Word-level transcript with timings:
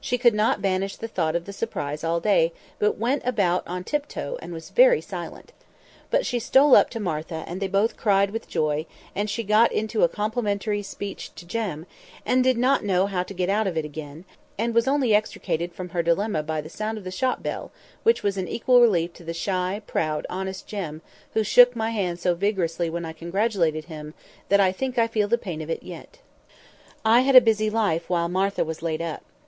She 0.00 0.16
could 0.16 0.32
not 0.32 0.62
banish 0.62 0.96
the 0.96 1.06
thought 1.06 1.36
of 1.36 1.44
the 1.44 1.52
surprise 1.52 2.02
all 2.02 2.18
day, 2.18 2.54
but 2.78 2.96
went 2.96 3.20
about 3.26 3.62
on 3.68 3.84
tiptoe, 3.84 4.38
and 4.40 4.54
was 4.54 4.70
very 4.70 5.02
silent. 5.02 5.52
But 6.10 6.24
she 6.24 6.38
stole 6.38 6.74
up 6.74 6.88
to 6.88 6.98
see 6.98 7.02
Martha 7.02 7.44
and 7.46 7.60
they 7.60 7.68
both 7.68 7.94
cried 7.98 8.30
with 8.30 8.48
joy, 8.48 8.86
and 9.14 9.28
she 9.28 9.42
got 9.44 9.70
into 9.72 10.02
a 10.02 10.08
complimentary 10.08 10.82
speech 10.82 11.34
to 11.34 11.44
Jem, 11.44 11.84
and 12.24 12.42
did 12.42 12.56
not 12.56 12.84
know 12.84 13.04
how 13.06 13.22
to 13.24 13.34
get 13.34 13.50
out 13.50 13.66
of 13.66 13.76
it 13.76 13.84
again, 13.84 14.24
and 14.56 14.74
was 14.74 14.88
only 14.88 15.14
extricated 15.14 15.74
from 15.74 15.90
her 15.90 16.02
dilemma 16.02 16.42
by 16.42 16.62
the 16.62 16.70
sound 16.70 16.96
of 16.96 17.04
the 17.04 17.10
shop 17.10 17.42
bell, 17.42 17.70
which 18.02 18.22
was 18.22 18.38
an 18.38 18.48
equal 18.48 18.80
relief 18.80 19.12
to 19.12 19.24
the 19.24 19.34
shy, 19.34 19.82
proud, 19.86 20.24
honest 20.30 20.66
Jem, 20.66 21.02
who 21.34 21.44
shook 21.44 21.76
my 21.76 21.90
hand 21.90 22.18
so 22.18 22.34
vigorously 22.34 22.88
when 22.88 23.04
I 23.04 23.12
congratulated 23.12 23.84
him, 23.84 24.14
that 24.48 24.58
I 24.58 24.72
think 24.72 24.96
I 24.96 25.06
feel 25.06 25.28
the 25.28 25.36
pain 25.36 25.60
of 25.60 25.68
it 25.68 25.82
yet. 25.82 26.12
[Picture: 26.16 26.20
I 26.24 26.28
went 26.30 26.44
to 26.44 26.44
call 26.44 26.44
Miss 26.46 27.04
Matty] 27.04 27.14
I 27.14 27.20
had 27.26 27.36
a 27.36 27.42
busy 27.44 27.68
life 27.68 28.08
while 28.08 28.28
Martha 28.30 28.64
was 28.64 28.80
laid 28.80 29.02
up. 29.02 29.22